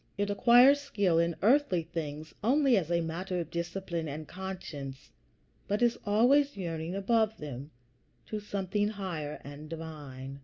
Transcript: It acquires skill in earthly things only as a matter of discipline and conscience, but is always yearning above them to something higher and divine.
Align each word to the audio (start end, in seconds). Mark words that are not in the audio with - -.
It 0.17 0.31
acquires 0.31 0.79
skill 0.81 1.19
in 1.19 1.35
earthly 1.43 1.83
things 1.83 2.33
only 2.43 2.75
as 2.75 2.89
a 2.89 3.01
matter 3.01 3.39
of 3.39 3.51
discipline 3.51 4.07
and 4.07 4.27
conscience, 4.27 5.11
but 5.67 5.83
is 5.83 5.95
always 6.07 6.57
yearning 6.57 6.95
above 6.95 7.37
them 7.37 7.69
to 8.25 8.39
something 8.39 8.87
higher 8.87 9.39
and 9.43 9.69
divine. 9.69 10.39